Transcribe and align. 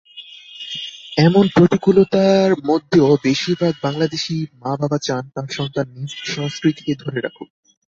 এমন 1.17 1.45
প্রতিকূলতার 1.55 2.49
মধ্যেও 2.65 3.09
বেশিরভাগ 3.23 3.73
বাংলাদেশি 3.83 4.35
মাবাবা 4.61 4.99
চান 5.01 5.23
তাঁর 5.35 5.49
সন্তান 5.49 5.85
নিজ 5.95 6.11
সংস্কৃতিকে 6.27 6.93
ধরে 6.95 7.19
রাখুক। 7.21 7.49